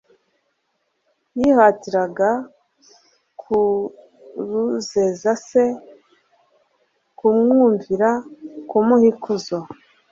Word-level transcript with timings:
Yihatiraga 1.39 2.29
kuruezeza 3.41 5.31
Se, 5.47 5.63
kumwumvira, 7.17 8.09
kumuha 8.69 9.05
ikuzo, 9.11 9.59